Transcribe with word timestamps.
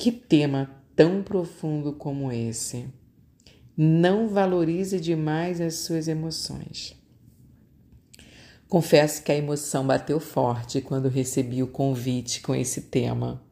Que 0.00 0.10
tema 0.10 0.70
tão 0.96 1.22
profundo 1.22 1.92
como 1.92 2.32
esse. 2.32 2.88
Não 3.76 4.30
valorize 4.30 4.98
demais 4.98 5.60
as 5.60 5.74
suas 5.74 6.08
emoções. 6.08 6.98
Confesso 8.66 9.22
que 9.22 9.30
a 9.30 9.36
emoção 9.36 9.86
bateu 9.86 10.18
forte 10.18 10.80
quando 10.80 11.10
recebi 11.10 11.62
o 11.62 11.66
convite 11.66 12.40
com 12.40 12.54
esse 12.54 12.80
tema. 12.80 13.42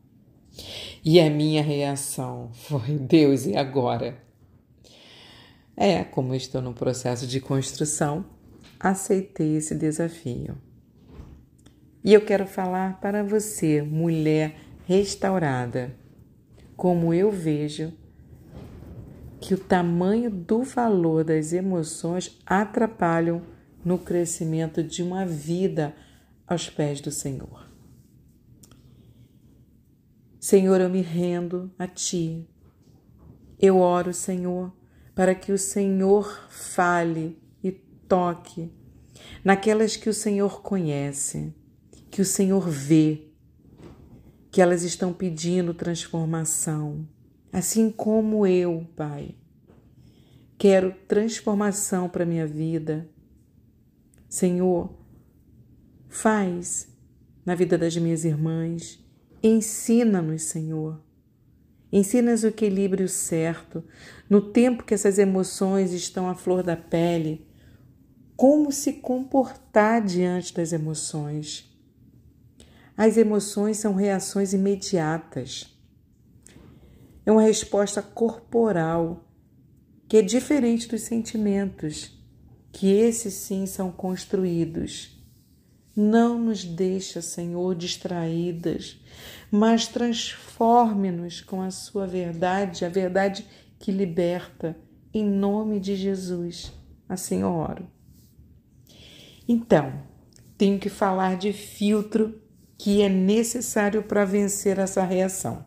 E 1.04 1.20
a 1.20 1.28
minha 1.28 1.62
reação 1.62 2.48
foi: 2.54 2.96
Deus, 2.96 3.44
e 3.44 3.54
agora? 3.54 4.16
É, 5.76 6.02
como 6.02 6.34
estou 6.34 6.62
no 6.62 6.72
processo 6.72 7.26
de 7.26 7.42
construção, 7.42 8.24
aceitei 8.80 9.56
esse 9.56 9.74
desafio. 9.74 10.56
E 12.02 12.14
eu 12.14 12.24
quero 12.24 12.46
falar 12.46 12.98
para 13.02 13.22
você, 13.22 13.82
mulher 13.82 14.56
restaurada, 14.86 15.94
como 16.78 17.12
eu 17.12 17.28
vejo 17.28 17.92
que 19.40 19.52
o 19.52 19.58
tamanho 19.58 20.30
do 20.30 20.62
valor 20.62 21.24
das 21.24 21.52
emoções 21.52 22.38
atrapalham 22.46 23.42
no 23.84 23.98
crescimento 23.98 24.80
de 24.80 25.02
uma 25.02 25.26
vida 25.26 25.92
aos 26.46 26.70
pés 26.70 27.00
do 27.00 27.10
Senhor. 27.10 27.68
Senhor, 30.38 30.80
eu 30.80 30.88
me 30.88 31.00
rendo 31.02 31.68
a 31.76 31.88
Ti. 31.88 32.48
Eu 33.58 33.78
oro, 33.78 34.14
Senhor, 34.14 34.72
para 35.16 35.34
que 35.34 35.50
o 35.50 35.58
Senhor 35.58 36.46
fale 36.48 37.36
e 37.60 37.72
toque 37.72 38.72
naquelas 39.44 39.96
que 39.96 40.08
o 40.08 40.14
Senhor 40.14 40.62
conhece, 40.62 41.52
que 42.08 42.22
o 42.22 42.24
Senhor 42.24 42.68
vê, 42.68 43.27
que 44.58 44.62
elas 44.62 44.82
estão 44.82 45.12
pedindo 45.12 45.72
transformação, 45.72 47.06
assim 47.52 47.92
como 47.92 48.44
eu, 48.44 48.84
Pai. 48.96 49.36
Quero 50.58 50.96
transformação 51.06 52.08
para 52.08 52.26
minha 52.26 52.44
vida. 52.44 53.08
Senhor, 54.28 54.92
faz 56.08 56.88
na 57.46 57.54
vida 57.54 57.78
das 57.78 57.96
minhas 57.96 58.24
irmãs, 58.24 58.98
ensina-nos, 59.40 60.42
Senhor. 60.42 61.00
Ensina-nos 61.92 62.42
o 62.42 62.48
equilíbrio 62.48 63.08
certo, 63.08 63.84
no 64.28 64.40
tempo 64.40 64.82
que 64.82 64.92
essas 64.92 65.20
emoções 65.20 65.92
estão 65.92 66.28
à 66.28 66.34
flor 66.34 66.64
da 66.64 66.76
pele, 66.76 67.46
como 68.34 68.72
se 68.72 68.94
comportar 68.94 70.04
diante 70.04 70.52
das 70.52 70.72
emoções. 70.72 71.67
As 72.98 73.16
emoções 73.16 73.76
são 73.76 73.94
reações 73.94 74.52
imediatas. 74.52 75.72
É 77.24 77.30
uma 77.30 77.42
resposta 77.42 78.02
corporal 78.02 79.24
que 80.08 80.16
é 80.16 80.22
diferente 80.22 80.88
dos 80.88 81.02
sentimentos, 81.02 82.10
que 82.72 82.88
esses 82.88 83.34
sim 83.34 83.66
são 83.66 83.92
construídos. 83.92 85.16
Não 85.94 86.40
nos 86.40 86.64
deixa, 86.64 87.22
Senhor, 87.22 87.76
distraídas, 87.76 89.00
mas 89.48 89.86
transforme-nos 89.86 91.40
com 91.40 91.62
a 91.62 91.70
sua 91.70 92.04
verdade, 92.04 92.84
a 92.84 92.88
verdade 92.88 93.46
que 93.78 93.92
liberta, 93.92 94.76
em 95.14 95.24
nome 95.24 95.78
de 95.78 95.94
Jesus. 95.94 96.72
Assim 97.08 97.42
eu 97.42 97.52
oro. 97.52 97.86
Então, 99.46 100.02
tenho 100.56 100.80
que 100.80 100.88
falar 100.88 101.36
de 101.36 101.52
filtro 101.52 102.47
que 102.78 103.02
é 103.02 103.08
necessário 103.08 104.04
para 104.04 104.24
vencer 104.24 104.78
essa 104.78 105.02
reação. 105.02 105.64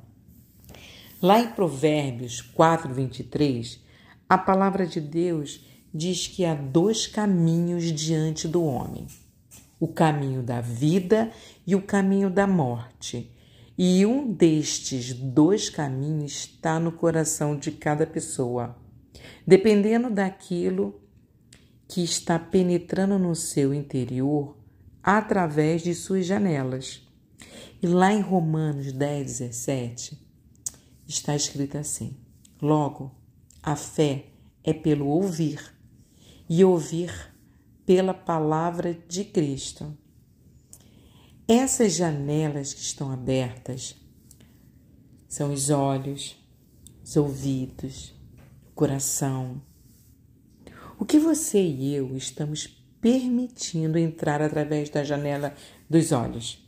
Lá 1.21 1.41
em 1.41 1.49
Provérbios 1.49 2.41
4, 2.41 2.93
23, 2.93 3.79
a 4.27 4.37
palavra 4.37 4.87
de 4.87 5.01
Deus 5.01 5.67
diz 5.93 6.25
que 6.25 6.45
há 6.45 6.55
dois 6.55 7.05
caminhos 7.05 7.83
diante 7.91 8.47
do 8.47 8.63
homem: 8.63 9.05
o 9.77 9.89
caminho 9.89 10.41
da 10.41 10.61
vida 10.61 11.29
e 11.67 11.75
o 11.75 11.81
caminho 11.81 12.29
da 12.29 12.47
morte. 12.47 13.29
E 13.77 14.05
um 14.05 14.31
destes 14.31 15.13
dois 15.13 15.69
caminhos 15.69 16.31
está 16.31 16.79
no 16.79 16.91
coração 16.91 17.57
de 17.57 17.71
cada 17.71 18.05
pessoa, 18.05 18.75
dependendo 19.45 20.09
daquilo 20.09 21.01
que 21.87 22.03
está 22.03 22.37
penetrando 22.37 23.17
no 23.17 23.35
seu 23.35 23.73
interior 23.73 24.60
através 25.03 25.81
de 25.81 25.93
suas 25.93 26.25
janelas. 26.25 27.01
E 27.81 27.87
lá 27.87 28.13
em 28.13 28.21
Romanos 28.21 28.91
10, 28.91 29.25
17, 29.25 30.17
está 31.07 31.35
escrito 31.35 31.77
assim: 31.77 32.15
Logo, 32.61 33.11
a 33.61 33.75
fé 33.75 34.25
é 34.63 34.73
pelo 34.73 35.07
ouvir, 35.07 35.59
e 36.49 36.63
ouvir 36.63 37.33
pela 37.85 38.13
palavra 38.13 38.93
de 39.07 39.25
Cristo. 39.25 39.97
Essas 41.47 41.95
janelas 41.95 42.73
que 42.73 42.81
estão 42.81 43.11
abertas 43.11 43.95
são 45.27 45.51
os 45.51 45.69
olhos, 45.69 46.37
os 47.03 47.17
ouvidos, 47.17 48.13
o 48.69 48.71
coração. 48.75 49.61
O 50.99 51.05
que 51.05 51.17
você 51.17 51.61
e 51.61 51.95
eu 51.95 52.15
estamos 52.15 52.80
permitindo 53.01 53.97
entrar 53.97 54.41
através 54.41 54.89
da 54.89 55.03
janela 55.03 55.53
dos 55.89 56.11
olhos, 56.11 56.63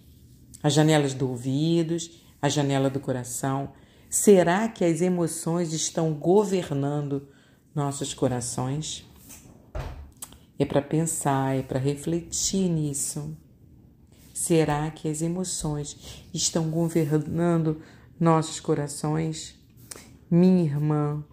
as 0.61 0.73
janelas 0.73 1.13
dos 1.13 1.29
ouvidos, 1.29 2.23
a 2.41 2.49
janela 2.49 2.89
do 2.89 2.99
coração. 2.99 3.71
Será 4.09 4.67
que 4.67 4.83
as 4.83 5.01
emoções 5.01 5.71
estão 5.71 6.13
governando 6.13 7.27
nossos 7.73 8.13
corações? 8.13 9.05
É 10.57 10.65
para 10.65 10.81
pensar, 10.81 11.55
é 11.55 11.61
para 11.61 11.79
refletir 11.79 12.69
nisso. 12.69 13.37
Será 14.33 14.89
que 14.91 15.07
as 15.07 15.21
emoções 15.21 16.25
estão 16.33 16.69
governando 16.69 17.81
nossos 18.19 18.59
corações? 18.59 19.55
Minha 20.29 20.63
irmã, 20.63 21.23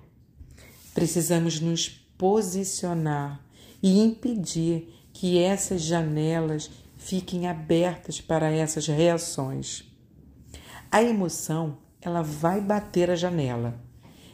precisamos 0.95 1.61
nos 1.61 1.89
posicionar 1.89 3.43
e 3.83 4.01
impedir 4.01 4.93
que 5.13 5.39
essas 5.39 5.83
janelas 5.83 6.71
fiquem 6.97 7.47
abertas 7.47 8.21
para 8.21 8.51
essas 8.51 8.87
reações. 8.87 9.85
A 10.91 11.03
emoção, 11.03 11.79
ela 12.01 12.23
vai 12.23 12.61
bater 12.61 13.11
a 13.11 13.17
janela, 13.17 13.81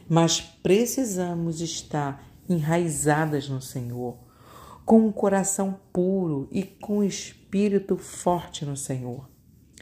mas 0.09 0.41
precisamos 0.41 1.61
estar 1.61 2.25
enraizadas 2.49 3.49
no 3.49 3.61
Senhor, 3.61 4.17
com 4.85 5.01
um 5.01 5.13
coração 5.13 5.81
puro 5.93 6.49
e 6.51 6.63
com 6.63 6.99
o 6.99 7.05
espírito 7.05 7.97
forte 7.97 8.65
no 8.65 8.77
Senhor, 8.77 9.29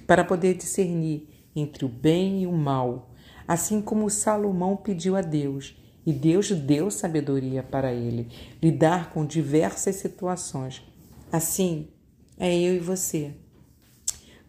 para 0.07 0.25
poder 0.25 0.55
discernir 0.55 1.29
entre 1.55 1.85
o 1.85 1.89
bem 1.89 2.43
e 2.43 2.47
o 2.47 2.53
mal, 2.53 3.11
assim 3.47 3.81
como 3.81 4.09
Salomão 4.11 4.77
pediu 4.77 5.15
a 5.15 5.21
Deus, 5.21 5.77
e 6.07 6.13
Deus 6.13 6.51
deu 6.51 6.91
sabedoria 6.91 7.63
para 7.63 7.93
ele 7.93 8.29
lidar 8.63 9.13
com 9.13 9.25
diversas 9.25 9.97
situações. 9.97 10.83
Assim, 11.33 11.89
é 12.39 12.55
eu 12.55 12.75
e 12.75 12.79
você. 12.79 13.35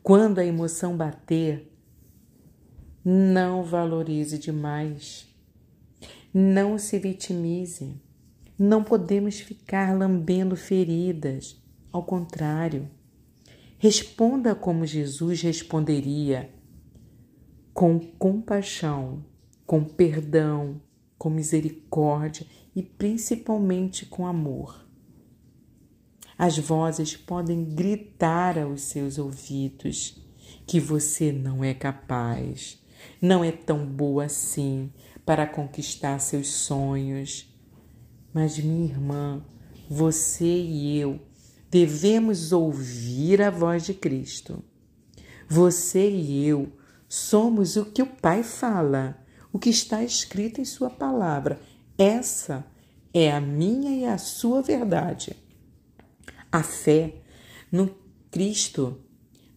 Quando 0.04 0.40
a 0.40 0.46
emoção 0.46 0.96
bater, 0.96 1.72
não 3.04 3.64
valorize 3.64 4.38
demais. 4.38 5.28
Não 6.34 6.78
se 6.78 7.00
vitimize. 7.00 7.96
Não 8.58 8.84
podemos 8.84 9.40
ficar 9.40 9.98
lambendo 9.98 10.56
feridas. 10.56 11.62
Ao 11.92 12.04
contrário, 12.04 12.90
responda 13.78 14.54
como 14.54 14.86
Jesus 14.86 15.42
responderia: 15.42 16.50
com 17.74 18.00
compaixão, 18.00 19.24
com 19.66 19.84
perdão, 19.84 20.82
com 21.18 21.30
misericórdia 21.30 22.46
e 22.76 22.84
principalmente 22.84 24.06
com 24.06 24.28
amor. 24.28 24.86
As 26.38 26.58
vozes 26.58 27.16
podem 27.16 27.64
gritar 27.64 28.60
aos 28.60 28.82
seus 28.82 29.18
ouvidos 29.18 30.22
que 30.68 30.80
você 30.80 31.32
não 31.32 31.64
é 31.64 31.74
capaz, 31.74 32.82
não 33.22 33.44
é 33.44 33.52
tão 33.52 33.86
boa 33.86 34.26
assim 34.26 34.92
para 35.26 35.48
conquistar 35.48 36.20
seus 36.20 36.48
sonhos. 36.50 37.48
Mas, 38.34 38.60
minha 38.60 38.86
irmã, 38.86 39.42
você 39.90 40.46
e 40.46 41.00
eu 41.00 41.20
devemos 41.72 42.52
ouvir 42.52 43.42
a 43.42 43.50
voz 43.50 43.86
de 43.86 43.94
Cristo. 43.94 44.64
Você 45.48 46.10
e 46.10 46.46
eu 46.46 46.72
somos 47.08 47.76
o 47.76 47.86
que 47.86 48.02
o 48.02 48.08
Pai 48.08 48.44
fala, 48.44 49.18
o 49.56 49.58
que 49.58 49.70
está 49.70 50.04
escrito 50.04 50.60
em 50.60 50.66
Sua 50.66 50.90
palavra. 50.90 51.58
Essa 51.98 52.66
é 53.14 53.32
a 53.32 53.40
minha 53.40 53.96
e 53.96 54.04
a 54.04 54.18
sua 54.18 54.62
verdade. 54.62 55.34
A 56.52 56.62
fé 56.62 57.22
no 57.72 57.96
Cristo, 58.30 59.00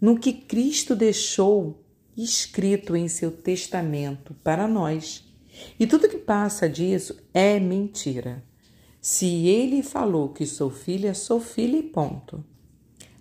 no 0.00 0.16
que 0.16 0.32
Cristo 0.32 0.94
deixou 0.94 1.84
escrito 2.16 2.94
em 2.94 3.08
seu 3.08 3.32
testamento 3.32 4.34
para 4.44 4.68
nós. 4.68 5.24
E 5.80 5.84
tudo 5.84 6.08
que 6.08 6.18
passa 6.18 6.68
disso 6.68 7.20
é 7.34 7.58
mentira. 7.58 8.44
Se 9.00 9.48
ele 9.48 9.82
falou 9.82 10.28
que 10.28 10.46
sou 10.46 10.70
filha, 10.70 11.12
sou 11.12 11.40
filha 11.40 11.76
e 11.76 11.82
ponto. 11.82 12.44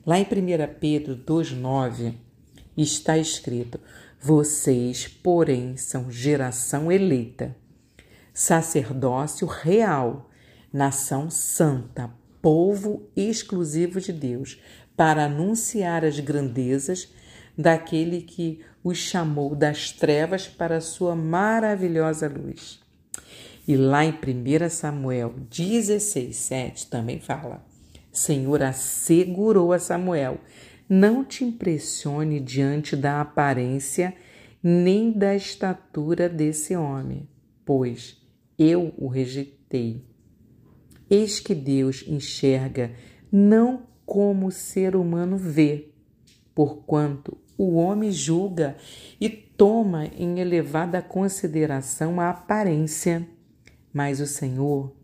Lá 0.06 0.20
em 0.20 0.26
1 0.26 0.28
Pedro 0.80 1.16
2,9 1.16 2.14
está 2.78 3.18
escrito: 3.18 3.80
Vocês, 4.20 5.08
porém, 5.08 5.78
são 5.78 6.10
geração 6.10 6.92
eleita, 6.92 7.56
sacerdócio 8.34 9.48
real, 9.48 10.30
nação 10.74 11.30
santa, 11.30 12.12
povo 12.42 13.08
exclusivo 13.16 14.02
de 14.02 14.12
Deus, 14.12 14.60
para 14.96 15.26
anunciar 15.26 16.04
as 16.04 16.20
grandezas 16.20 17.14
daquele 17.58 18.22
que 18.22 18.62
os 18.84 18.98
chamou 18.98 19.56
das 19.56 19.92
trevas 19.92 20.48
para 20.48 20.78
a 20.78 20.82
sua 20.82 21.16
maravilhosa 21.16 22.28
luz. 22.28 22.80
E 23.68 23.76
lá 23.76 24.06
em 24.06 24.12
1 24.12 24.70
Samuel 24.70 25.36
16, 25.50 26.36
7 26.36 26.88
também 26.88 27.20
fala: 27.20 27.64
Senhor 28.12 28.64
assegurou 28.64 29.74
a 29.74 29.80
Samuel: 29.80 30.40
Não 30.90 31.24
te 31.24 31.44
impressione 31.44 32.40
diante 32.40 32.96
da 32.96 33.20
aparência 33.20 34.16
nem 34.64 35.12
da 35.12 35.36
estatura 35.36 36.30
desse 36.30 36.76
homem, 36.76 37.28
pois 37.66 38.22
eu 38.58 38.94
o 38.98 39.08
rejeitei. 39.08 40.06
Eis 41.10 41.40
que 41.40 41.54
Deus 41.54 42.06
enxerga 42.08 42.94
não 43.32 43.84
como 44.06 44.48
o 44.48 44.52
ser 44.52 44.96
humano 44.96 45.38
vê, 45.38 45.90
porquanto 46.56 47.38
o 47.58 47.76
homem 47.76 48.12
julga 48.12 48.78
e 49.20 49.30
toma 49.30 50.06
em 50.06 50.40
elevada 50.40 51.02
consideração 51.02 52.20
a 52.22 52.30
aparência, 52.30 53.28
mas 53.92 54.22
o 54.22 54.28
Senhor, 54.28 54.96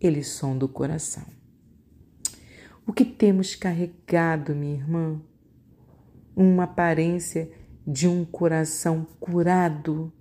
ele 0.00 0.22
sonda 0.22 0.64
o 0.64 0.68
coração. 0.68 1.24
O 2.86 2.92
que 2.92 3.04
temos 3.04 3.54
carregado, 3.54 4.54
minha 4.54 4.74
irmã? 4.74 5.20
Uma 6.34 6.64
aparência 6.64 7.50
de 7.86 8.06
um 8.06 8.24
coração 8.24 9.06
curado. 9.18 10.12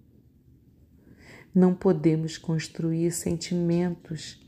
Não 1.54 1.74
podemos 1.74 2.38
construir 2.38 3.12
sentimentos 3.12 4.40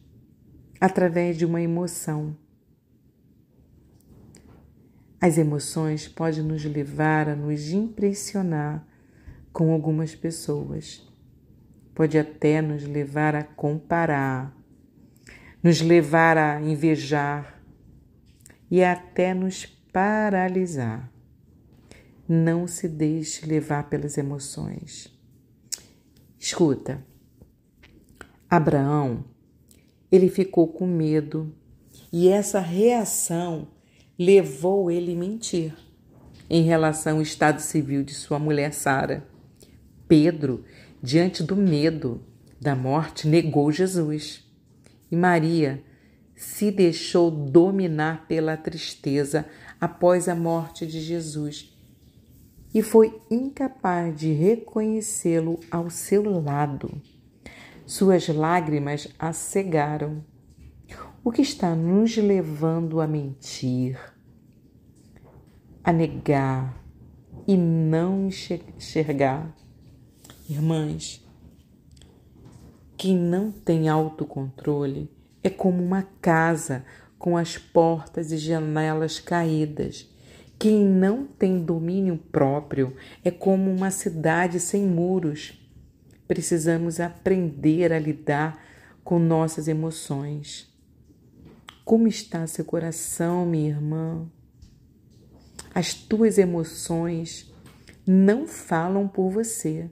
através 0.79 1.37
de 1.37 1.45
uma 1.45 1.61
emoção. 1.61 2.35
As 5.19 5.37
emoções 5.37 6.07
podem 6.07 6.41
nos 6.41 6.65
levar 6.65 7.29
a 7.29 7.35
nos 7.35 7.71
impressionar 7.71 8.83
com 9.53 9.71
algumas 9.71 10.15
pessoas. 10.15 11.07
Pode 11.93 12.17
até 12.17 12.59
nos 12.59 12.83
levar 12.83 13.35
a 13.35 13.43
comparar, 13.43 14.57
nos 15.61 15.79
levar 15.79 16.37
a 16.37 16.59
invejar 16.59 17.61
e 18.71 18.83
até 18.83 19.35
nos 19.35 19.65
paralisar. 19.65 21.10
Não 22.33 22.65
se 22.65 22.87
deixe 22.87 23.45
levar 23.45 23.89
pelas 23.89 24.17
emoções. 24.17 25.13
Escuta, 26.39 27.05
Abraão, 28.49 29.25
ele 30.09 30.29
ficou 30.29 30.69
com 30.69 30.87
medo 30.87 31.53
e 32.09 32.29
essa 32.29 32.61
reação 32.61 33.67
levou 34.17 34.89
ele 34.89 35.11
a 35.11 35.15
mentir 35.17 35.75
em 36.49 36.63
relação 36.63 37.17
ao 37.17 37.21
estado 37.21 37.59
civil 37.59 38.01
de 38.01 38.13
sua 38.13 38.39
mulher 38.39 38.71
Sara. 38.71 39.27
Pedro, 40.07 40.63
diante 41.03 41.43
do 41.43 41.57
medo 41.57 42.23
da 42.61 42.77
morte, 42.77 43.27
negou 43.27 43.73
Jesus. 43.73 44.49
E 45.11 45.17
Maria 45.17 45.83
se 46.33 46.71
deixou 46.71 47.29
dominar 47.29 48.25
pela 48.25 48.55
tristeza 48.55 49.45
após 49.81 50.29
a 50.29 50.35
morte 50.35 50.87
de 50.87 51.01
Jesus 51.01 51.70
e 52.73 52.81
foi 52.81 53.21
incapaz 53.29 54.17
de 54.17 54.31
reconhecê-lo 54.31 55.59
ao 55.69 55.89
seu 55.89 56.23
lado. 56.41 57.01
Suas 57.85 58.27
lágrimas 58.27 59.09
a 59.19 59.33
cegaram. 59.33 60.23
O 61.23 61.31
que 61.31 61.41
está 61.41 61.75
nos 61.75 62.15
levando 62.17 63.01
a 63.01 63.07
mentir, 63.07 63.99
a 65.83 65.91
negar 65.91 66.81
e 67.47 67.55
não 67.57 68.27
enxergar. 68.27 69.55
Irmãs, 70.49 71.23
quem 72.97 73.17
não 73.17 73.51
tem 73.51 73.89
autocontrole 73.89 75.09
é 75.43 75.49
como 75.49 75.83
uma 75.83 76.03
casa 76.21 76.85
com 77.17 77.37
as 77.37 77.57
portas 77.57 78.31
e 78.31 78.37
janelas 78.37 79.19
caídas. 79.19 80.09
Quem 80.61 80.85
não 80.85 81.25
tem 81.25 81.57
domínio 81.65 82.19
próprio 82.31 82.95
é 83.25 83.31
como 83.31 83.71
uma 83.71 83.89
cidade 83.89 84.59
sem 84.59 84.85
muros. 84.85 85.59
Precisamos 86.27 86.99
aprender 86.99 87.91
a 87.91 87.97
lidar 87.97 88.63
com 89.03 89.17
nossas 89.17 89.67
emoções. 89.67 90.71
Como 91.83 92.07
está 92.07 92.45
seu 92.45 92.63
coração, 92.63 93.43
minha 93.43 93.69
irmã? 93.69 94.29
As 95.73 95.95
tuas 95.95 96.37
emoções 96.37 97.51
não 98.05 98.45
falam 98.45 99.07
por 99.07 99.31
você. 99.31 99.89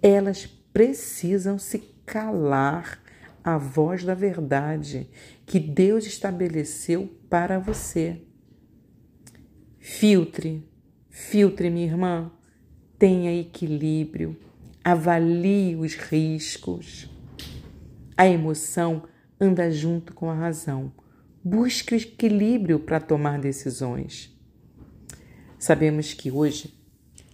Elas 0.00 0.46
precisam 0.72 1.58
se 1.58 1.80
calar 2.06 3.02
à 3.42 3.58
voz 3.58 4.04
da 4.04 4.14
verdade 4.14 5.10
que 5.44 5.58
Deus 5.58 6.06
estabeleceu 6.06 7.08
para 7.28 7.58
você. 7.58 8.22
Filtre, 9.86 10.66
filtre, 11.10 11.68
minha 11.68 11.84
irmã. 11.84 12.32
Tenha 12.98 13.38
equilíbrio, 13.38 14.34
avalie 14.82 15.76
os 15.76 15.94
riscos. 15.94 17.06
A 18.16 18.26
emoção 18.26 19.02
anda 19.38 19.70
junto 19.70 20.14
com 20.14 20.30
a 20.30 20.34
razão. 20.34 20.90
Busque 21.44 21.94
o 21.94 21.98
equilíbrio 21.98 22.80
para 22.80 22.98
tomar 22.98 23.38
decisões. 23.38 24.34
Sabemos 25.58 26.14
que 26.14 26.30
hoje 26.30 26.72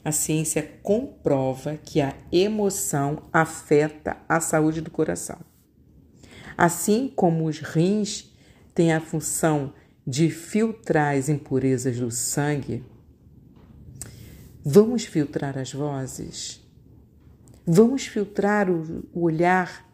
a 0.05 0.11
ciência 0.11 0.61
comprova 0.82 1.76
que 1.76 2.00
a 2.00 2.17
emoção 2.32 3.29
afeta 3.32 4.17
a 4.29 4.41
saúde 4.41 4.81
do 4.81 4.91
coração. 4.91 5.39
Assim 6.58 7.13
como 7.15 7.46
os 7.46 7.60
rins 7.60 8.36
têm 8.74 8.93
a 8.93 9.01
função 9.01 9.72
de 10.06 10.30
filtrar 10.30 11.16
as 11.16 11.28
impurezas 11.28 11.98
do 11.98 12.10
sangue, 12.10 12.84
vamos 14.64 15.04
filtrar 15.04 15.58
as 15.58 15.72
vozes, 15.72 16.60
vamos 17.66 18.06
filtrar 18.06 18.70
o 18.70 19.08
olhar. 19.14 19.88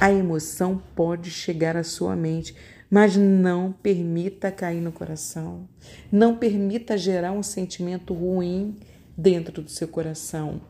A 0.00 0.10
emoção 0.10 0.82
pode 0.94 1.30
chegar 1.30 1.76
à 1.76 1.84
sua 1.84 2.16
mente, 2.16 2.56
mas 2.90 3.16
não 3.16 3.72
permita 3.72 4.50
cair 4.50 4.80
no 4.80 4.92
coração. 4.92 5.68
Não 6.10 6.36
permita 6.36 6.96
gerar 6.96 7.32
um 7.32 7.42
sentimento 7.42 8.12
ruim 8.12 8.78
dentro 9.16 9.62
do 9.62 9.70
seu 9.70 9.88
coração. 9.88 10.60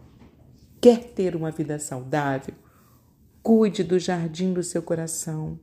Quer 0.80 1.04
ter 1.04 1.36
uma 1.36 1.50
vida 1.50 1.78
saudável? 1.78 2.54
Cuide 3.42 3.84
do 3.84 3.98
jardim 3.98 4.52
do 4.52 4.62
seu 4.62 4.82
coração. 4.82 5.58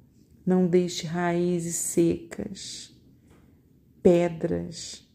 Não 0.49 0.65
deixe 0.65 1.05
raízes 1.05 1.75
secas, 1.75 2.91
pedras. 4.01 5.07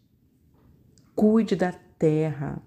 Cuide 1.12 1.56
da 1.56 1.72
terra. 1.72 2.62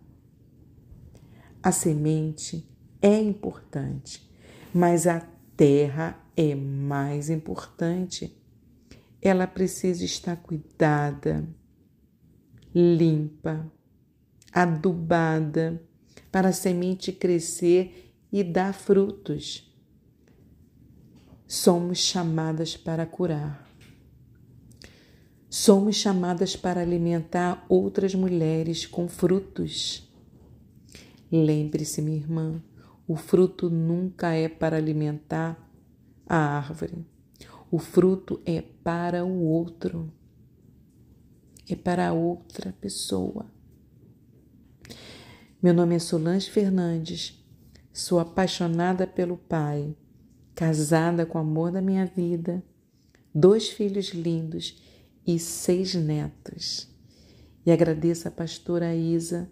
A 1.63 1.71
semente 1.71 2.69
é 3.01 3.17
importante, 3.21 4.29
mas 4.73 5.07
a 5.07 5.21
terra 5.55 6.21
é 6.35 6.55
mais 6.55 7.29
importante 7.29 8.37
ela 9.21 9.47
precisa 9.47 10.03
estar 10.03 10.35
cuidada, 10.35 11.47
limpa, 12.75 13.71
adubada, 14.51 15.81
para 16.29 16.49
a 16.49 16.53
semente 16.53 17.13
crescer 17.13 18.13
e 18.29 18.43
dar 18.43 18.73
frutos. 18.73 19.66
Somos 21.47 21.99
chamadas 21.99 22.75
para 22.75 23.05
curar. 23.05 23.67
Somos 25.49 25.95
chamadas 25.95 26.55
para 26.55 26.81
alimentar 26.81 27.65
outras 27.69 28.13
mulheres 28.13 28.85
com 28.85 29.07
frutos. 29.07 30.11
Lembre-se, 31.31 32.01
minha 32.01 32.17
irmã, 32.17 32.61
o 33.07 33.15
fruto 33.15 33.69
nunca 33.69 34.33
é 34.33 34.49
para 34.49 34.77
alimentar 34.77 35.57
a 36.27 36.37
árvore 36.37 37.05
o 37.69 37.79
fruto 37.79 38.41
é 38.45 38.61
para 38.61 39.25
o 39.25 39.43
outro, 39.43 40.11
é 41.69 41.75
para 41.75 42.13
outra 42.13 42.73
pessoa. 42.79 43.45
Meu 45.61 45.73
nome 45.73 45.95
é 45.95 45.99
Solange 45.99 46.49
Fernandes, 46.49 47.43
sou 47.91 48.19
apaixonada 48.19 49.05
pelo 49.05 49.37
Pai, 49.37 49.93
casada 50.57 51.23
com 51.23 51.37
o 51.37 51.41
amor 51.41 51.71
da 51.71 51.79
minha 51.79 52.03
vida, 52.07 52.63
dois 53.33 53.69
filhos 53.69 54.07
lindos 54.07 54.81
e 55.25 55.37
seis 55.37 55.93
netos. 55.93 56.89
E 57.63 57.71
agradeço 57.71 58.27
a 58.27 58.31
pastora 58.31 58.95
Isa 58.95 59.47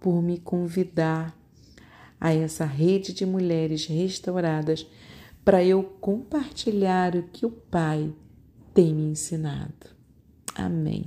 por 0.00 0.20
me 0.20 0.36
convidar 0.36 1.32
a 2.20 2.34
essa 2.34 2.64
rede 2.64 3.12
de 3.12 3.24
mulheres 3.24 3.86
restauradas 3.86 4.84
para 5.44 5.62
eu 5.62 5.84
compartilhar 6.00 7.14
o 7.14 7.22
que 7.28 7.46
o 7.46 7.50
Pai 7.52 8.12
tem 8.74 8.92
me 8.92 9.12
ensinado. 9.12 9.86
Amém. 10.56 11.04